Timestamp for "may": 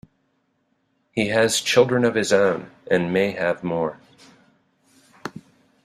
3.13-3.33